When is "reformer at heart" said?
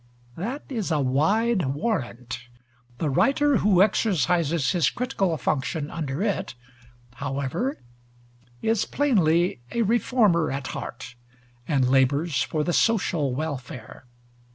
9.83-11.13